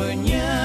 [0.00, 0.59] mnie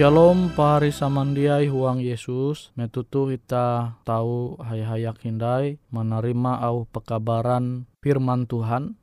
[0.00, 8.96] Shalom pahari samandiai huang Yesus metutu kita tahu hayak-hayak hindai menerima au pekabaran firman Tuhan.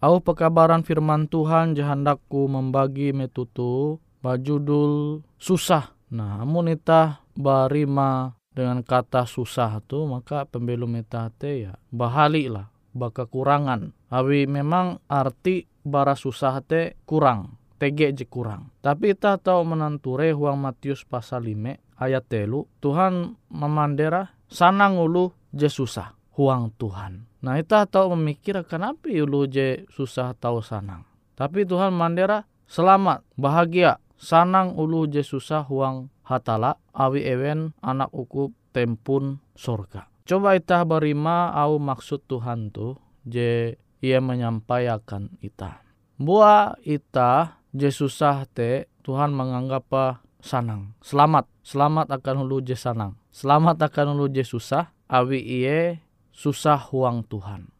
[0.00, 5.92] Au pekabaran firman Tuhan jahandakku membagi metutu bajudul susah.
[6.08, 12.72] Nah, amun ita barima dengan kata susah tu maka pembelum ita te ya bahali lah
[12.96, 13.92] bakekurangan.
[14.08, 18.68] Awi memang arti bara susah te kurang tege je kurang.
[18.84, 25.72] Tapi kita tahu menanture huang Matius pasal 5 ayat telu Tuhan memandera sanang ulu je
[25.72, 27.24] susah huang Tuhan.
[27.40, 31.08] Nah kita tahu memikir kenapa ulu je susah tahu sanang.
[31.32, 38.52] Tapi Tuhan mandera selamat bahagia sanang ulu je susah huang hatala awi ewen anak uku
[38.76, 40.06] tempun surga.
[40.28, 42.94] Coba kita berima au maksud Tuhan tu
[43.24, 45.80] je ia menyampaikan ita.
[46.20, 50.94] Buah ita je susah te Tuhan menganggap sanang.
[51.00, 53.16] Selamat, selamat akan hulu je sanang.
[53.30, 56.02] Selamat akan hulu je susah, awi iye
[56.34, 57.70] susah huang Tuhan.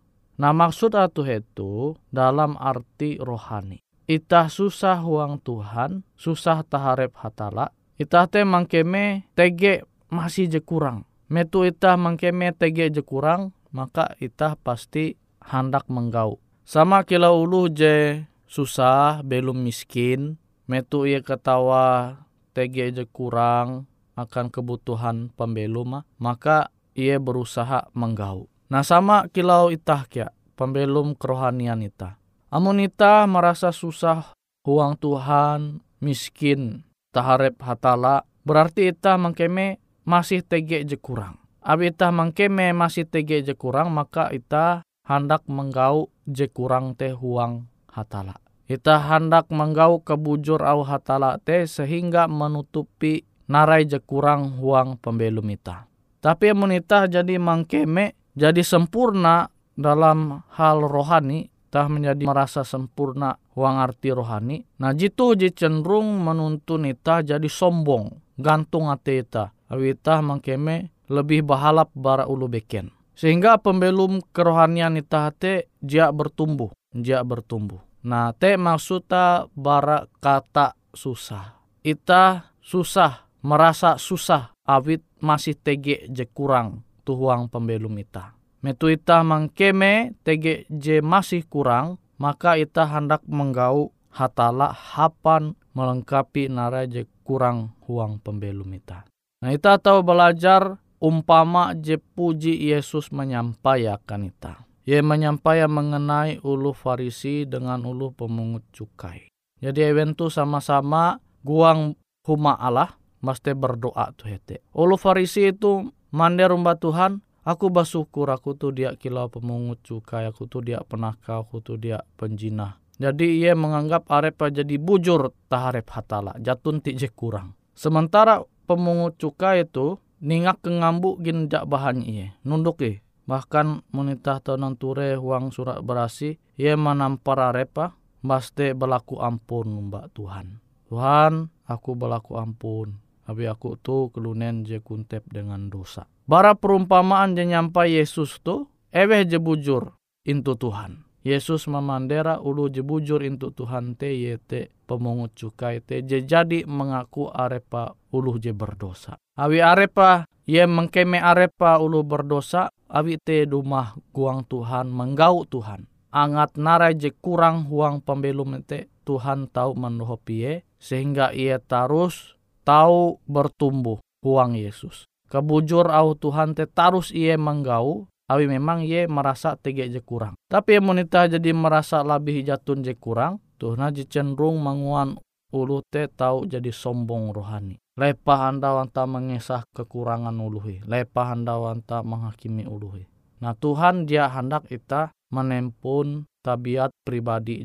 [0.40, 3.84] Nah maksud atuh itu dalam arti rohani.
[4.10, 7.70] Itah susah huang Tuhan, susah taharep hatala.
[8.00, 11.06] Itah te mangkeme tege masih je kurang.
[11.30, 15.14] Metu itah mangkeme tege je kurang, maka itah pasti
[15.44, 16.42] hendak menggau.
[16.66, 20.34] Sama kila ulu je susah, belum miskin,
[20.66, 22.18] metu ia ketawa
[22.50, 23.86] tege aja kurang
[24.18, 28.50] akan kebutuhan pembelum maka ia berusaha menggau.
[28.66, 32.18] Nah sama kilau itah kia, pembelum kerohanian ita.
[32.50, 34.34] Amun ita merasa susah,
[34.66, 36.82] huang Tuhan, miskin,
[37.14, 41.38] taharep hatala, berarti ita mengkeme masih tege je kurang.
[41.62, 48.38] Abi mengkeme masih tege je kurang, maka ita hendak menggau je kurang teh huang hatala.
[48.70, 55.90] Kita hendak menggau kebujur au hatala te sehingga menutupi narai je kurang huang pembelum ita.
[56.22, 64.14] Tapi munita jadi mangkeme, jadi sempurna dalam hal rohani, tah menjadi merasa sempurna huang arti
[64.14, 64.62] rohani.
[64.78, 69.50] Nah jitu je cenderung menuntun ita jadi sombong, gantung ate ita.
[69.70, 72.90] Awita mangkeme lebih bahalap bara ulu beken.
[73.18, 77.80] Sehingga pembelum kerohanian ita hate jia bertumbuh, jia bertumbuh.
[78.00, 81.60] Nah, te maksudnya bara kata susah.
[81.84, 88.36] Ita susah, merasa susah, awit masih tege je kurang tuhuang pembelum ita.
[88.60, 96.84] Metu ita mangkeme tege je masih kurang, maka ita hendak menggau hatala hapan melengkapi nara
[96.84, 99.08] je kurang huang pembelum ita.
[99.40, 104.69] Nah ita tahu belajar umpama je puji Yesus menyampaikan ita.
[104.88, 109.28] Ia menyampaikan mengenai ulu Farisi dengan ulu pemungut cukai.
[109.60, 111.92] Jadi eventu sama-sama guang
[112.24, 114.64] huma Allah mesti berdoa tuh hete.
[114.72, 115.84] Ulu Farisi itu
[116.16, 121.44] mande rumah Tuhan, aku bersyukur aku tuh dia kilau pemungut cukai, aku tuh dia penakau,
[121.44, 122.80] aku tuh dia penjinah.
[122.96, 127.52] Jadi ia menganggap arepa jadi bujur taharep hatala, jatun tije kurang.
[127.76, 134.74] Sementara pemungut cukai itu ningak kengambu gin jak bahan iye, nunduk iye bahkan monita tonan
[134.74, 137.94] ture huang surat berasi ia menampar arepa
[138.26, 140.58] baste berlaku ampun mbak Tuhan.
[140.90, 146.10] Tuhan aku berlaku ampun tapi aku tu kelunen je kuntep dengan dosa.
[146.26, 149.94] Bara perumpamaan je nyampai Yesus tu eweh je bujur
[150.26, 151.06] intu Tuhan.
[151.22, 157.30] Yesus memandera ulu je bujur intu Tuhan te yete pemungut cukai te je jadi mengaku
[157.30, 159.14] arepa ulu je berdosa.
[159.38, 165.86] Awi arepa ye mengkeme arepa ulu berdosa awi te dumah guang Tuhan menggau Tuhan.
[166.10, 172.34] Angat narai je kurang huang pembelum te Tuhan tahu menuhopi sehingga ia terus
[172.66, 175.06] tahu bertumbuh huang Yesus.
[175.30, 180.34] Kebujur au Tuhan te tarus ia menggau awi memang ia merasa tege je kurang.
[180.50, 185.18] Tapi monita jadi merasa lebih jatun je kurang, Tuhan je cenderung menguan
[185.50, 187.78] ulu te tahu jadi sombong rohani.
[187.98, 190.80] Lepah anda wanta mengesah kekurangan uluhi.
[190.88, 193.04] Lepah anda wanta menghakimi uluhi.
[193.44, 197.62] Nah Tuhan dia hendak kita menempun tabiat pribadi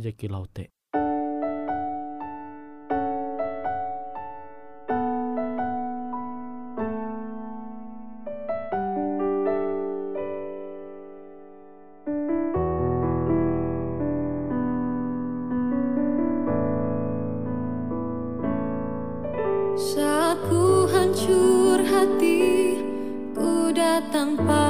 [24.11, 24.64] 当吧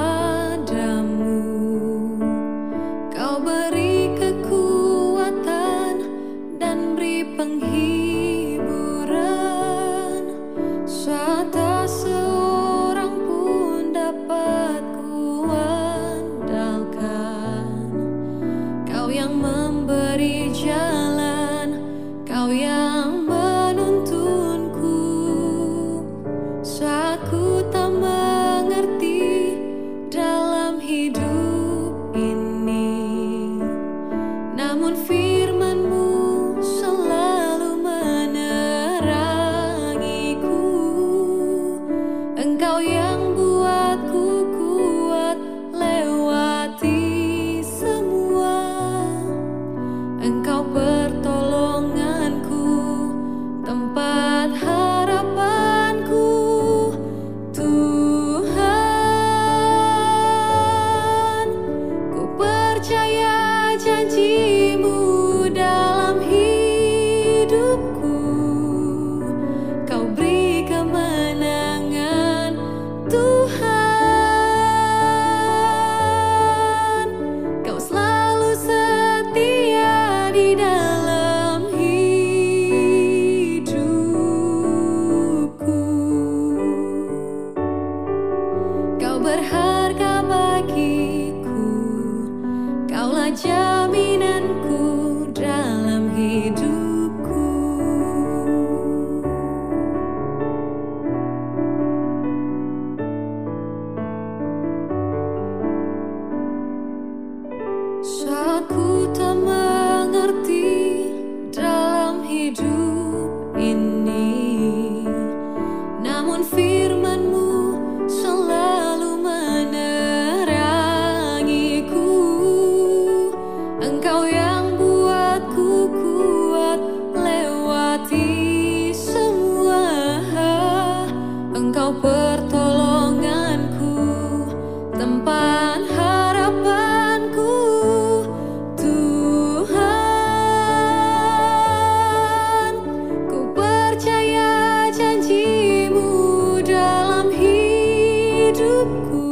[148.56, 149.25] hidupku.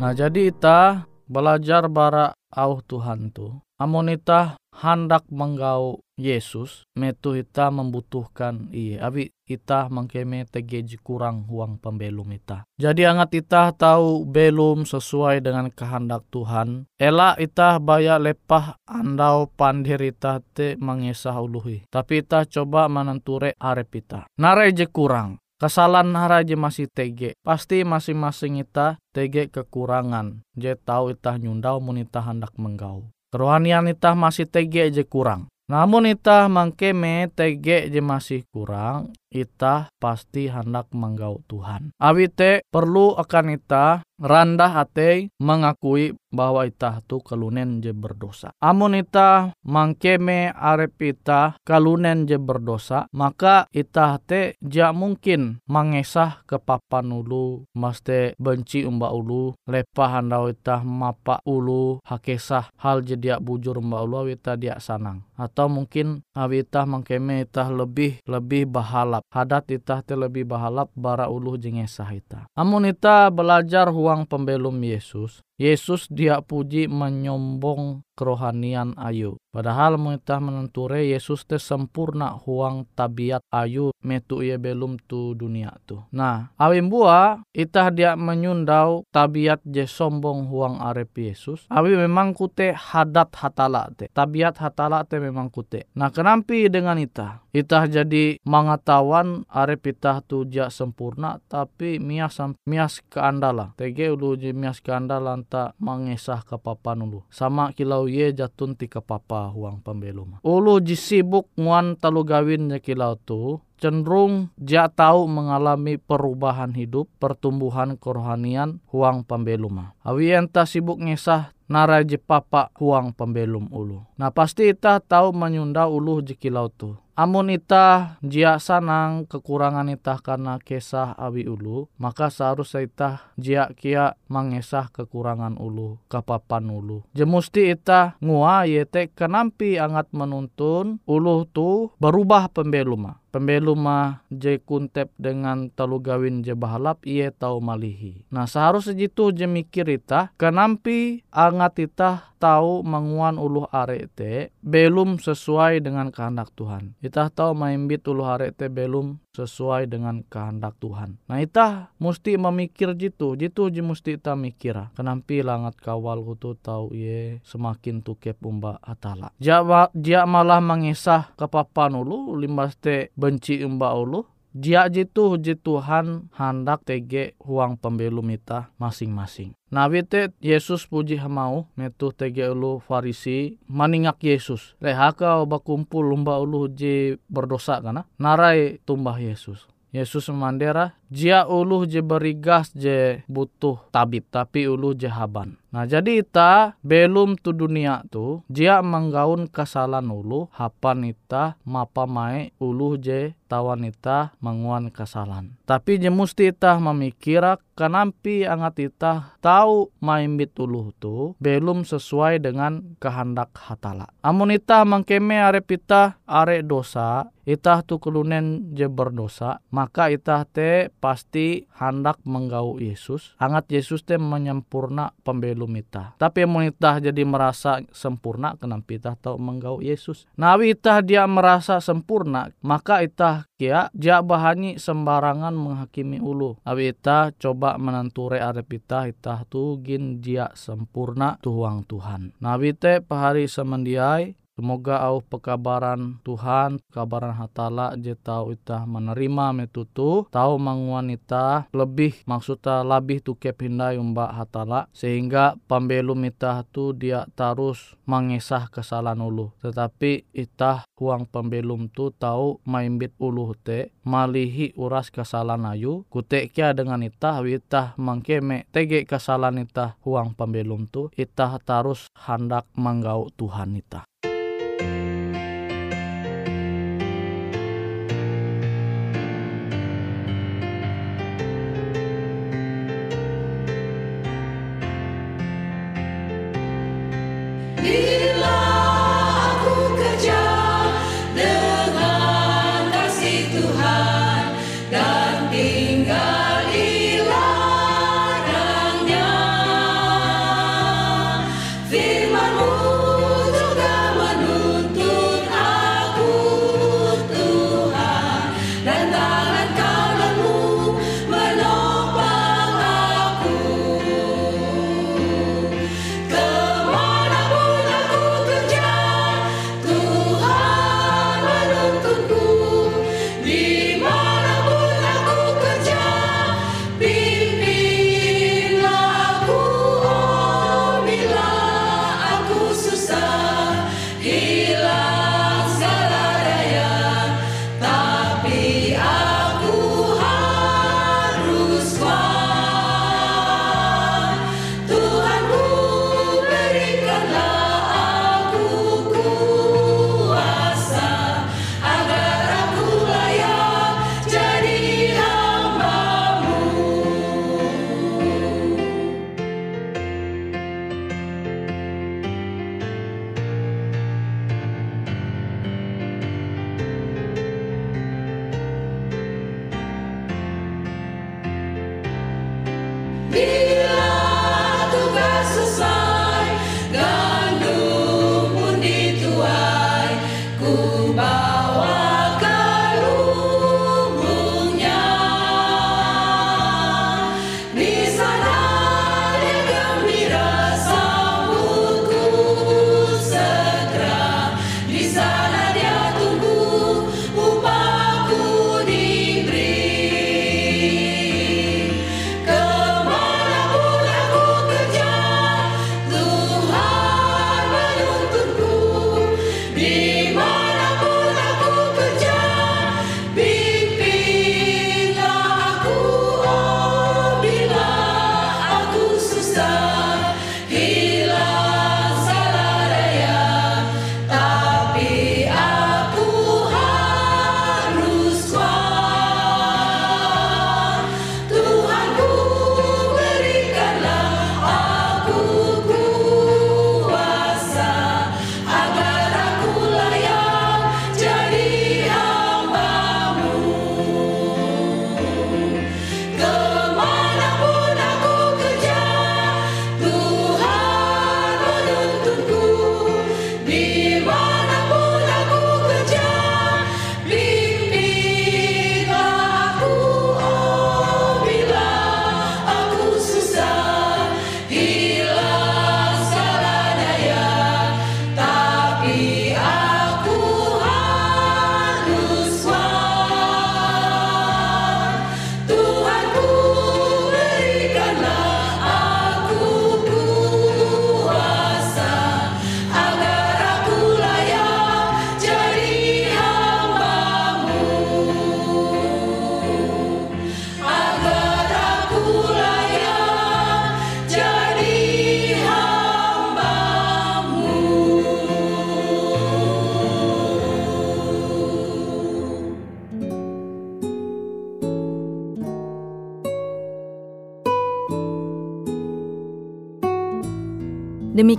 [0.00, 3.52] Nah jadi ita belajar bara au Tuhan tu.
[3.76, 9.04] Amun ita hendak menggau Yesus, metu ita membutuhkan iya.
[9.04, 12.64] Abi ita mengkeme tegeji kurang uang pembelum ita.
[12.80, 16.88] Jadi angat ita tahu belum sesuai dengan kehendak Tuhan.
[16.96, 21.84] Ela ita baya lepah andau pandir ita te mengesah uluhi.
[21.92, 24.24] Tapi ita coba menenture arep ita.
[24.40, 25.40] Nare je kurang.
[25.60, 27.36] Kesalahan haraja masih tege.
[27.44, 30.40] Pasti masing-masing ita tege kekurangan.
[30.56, 33.12] Je tahu itah nyundau mun itah hendak menggau.
[33.28, 35.52] Kerohanian itah masih tege je kurang.
[35.68, 41.92] Namun itah mangkeme tege je masih kurang, itah pasti hendak menggau Tuhan.
[42.00, 48.54] Awite perlu akan itah randah hati mengakui bahwa itah tu kalunen je berdosa.
[48.62, 56.62] Amun itah mangkeme arep itah kalunen je berdosa, maka itah te ja mungkin mengesah ke
[56.62, 63.42] papan ulu, maste benci umba ulu, lepah handau itah mapa ulu, hakesah hal je dia
[63.42, 65.26] bujur umba ulu, itah dia sanang.
[65.34, 69.24] Atau mungkin awitah mangkeme itah lebih lebih bahalap.
[69.32, 72.44] Hadat itah te lebih bahalap bara ulu jengesah itah.
[72.54, 79.40] Amun itah belajar huang pembelum Yesus, Yesus dia puji menyombong kerohanian ayu.
[79.50, 85.98] Padahal kita menenture Yesus te sempurna huang tabiat ayu metu ia belum tu dunia tu.
[86.14, 91.66] Nah, awim bua itah dia menyundau tabiat je sombong huang arep Yesus.
[91.66, 94.06] Awi memang kute hadat hatala te.
[94.14, 95.90] Tabiat hatala te memang kute.
[95.98, 97.42] Nah, kenampi dengan itah?
[97.50, 102.38] Itah jadi mengetahuan arep itah tu ja sempurna tapi mias
[102.70, 103.74] mias keandalan.
[103.74, 107.26] Tege ulu mias keandalan tak mengesah ke papa ulu.
[107.26, 110.38] Sama kilau ye jatun ti ke papa huang pembelum.
[110.46, 118.84] Ulu jisibuk nguan talu gawin kilau tu cenderung dia tahu mengalami perubahan hidup, pertumbuhan kerohanian
[118.92, 119.90] huang pembelum.
[120.04, 124.02] Awi entah sibuk ngesah nara je papa huang pembelum ulu.
[124.18, 126.98] Nah pasti ita tahu menyunda ulu jekilau tu.
[127.14, 134.16] Amun ita jia sanang kekurangan ita karena kesah awi ulu, maka seharusnya ita jia kia
[134.32, 137.04] mengesah kekurangan ulu, kapapan ulu.
[137.12, 145.70] Jemusti ita ngua yete kenampi angat menuntun ulu tu berubah pembeluma pembeluma je kuntep dengan
[145.72, 148.26] telu gawin je bahalap iye tau malihi.
[148.34, 155.22] Nah seharusnya jitu je mikir ita kenampi angat ita tahu menguan uluh are te belum
[155.22, 156.98] sesuai dengan kehendak Tuhan.
[156.98, 161.14] Ita tahu maimbit uluh are te belum sesuai dengan kehendak Tuhan.
[161.30, 164.90] Nah ita mesti memikir jitu, jitu je mesti ita mikir.
[164.98, 169.30] Kenampi langat kawal kutu tahu ye semakin tukep umba atala.
[169.38, 176.82] Jia malah mengisah kepapan ulu limbas te benci umba ulu Jia jitu ji Tuhan hendak
[176.82, 179.54] tege huang pembelum ita masing-masing.
[179.70, 184.74] Nabi te Yesus puji hamau metu tege ulu farisi maningak Yesus.
[184.82, 188.10] Leha kau bakumpul lumba ulu ji berdosa kana.
[188.18, 189.70] Narai tumbah Yesus.
[189.94, 195.59] Yesus memandera jia ulu je berigas je butuh tabib tapi ulu je haban.
[195.70, 202.50] Nah jadi ita belum tu dunia tu jia menggaun kesalahan ulu hapan ita mapa mai
[202.58, 205.54] ulu je tawan ita menguan kesalahan.
[205.66, 212.94] Tapi je musti ita memikira kanampi angat ita tahu maimbit ulu tu belum sesuai dengan
[213.02, 214.06] kehendak hatala.
[214.22, 220.94] Amun ita mengkeme arep ita are dosa ita tu kelunen je berdosa maka ita te
[221.02, 223.34] pasti hendak menggau Yesus.
[223.42, 226.16] Angat Yesus te menyempurna pembelum itah.
[226.16, 230.24] Tapi mau itah jadi merasa sempurna kenapa itah tahu menggau Yesus.
[230.38, 236.56] Nawi itah dia merasa sempurna maka itah kia dia bahani sembarangan menghakimi ulu.
[236.64, 242.36] Awi itah coba menenture arep itah itah tu gin dia sempurna tuhuang Tuhan.
[242.40, 250.28] Nawi te pahari semendiai Semoga au pekabaran Tuhan, kabaran hatala je tau ita menerima metutu,
[250.28, 257.94] tau manguanita lebih maksudnya lebih tu kepindai umba hatala sehingga pembelum ita tu dia terus
[258.04, 259.54] mengesah kesalahan ulu.
[259.62, 267.00] Tetapi ita huang pembelum tu tahu maimbit ulu te malihi uras kesalahan ayu kutekia dengan
[267.06, 274.09] ita wita mangkeme tege kesalahan ita huang pembelum tu ita terus hendak menggau Tuhan ita.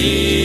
[0.00, 0.39] Jesus.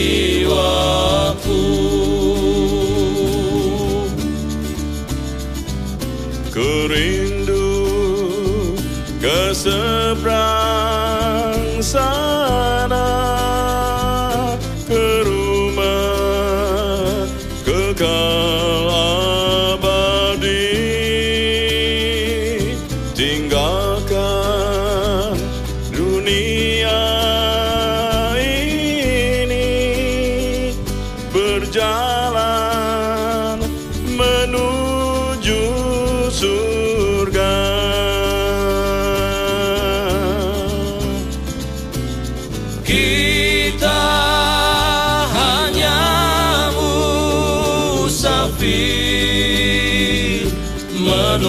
[51.26, 51.42] Tempat